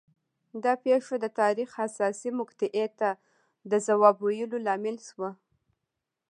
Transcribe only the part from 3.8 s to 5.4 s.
ځواب ویلو لامل شوه